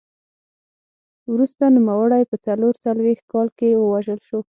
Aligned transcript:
وروسته 1.33 1.63
نوموړی 1.77 2.23
په 2.31 2.35
څلور 2.45 2.73
څلوېښت 2.85 3.25
کال 3.31 3.47
کې 3.57 3.69
ووژل 3.75 4.19
شو 4.27 4.39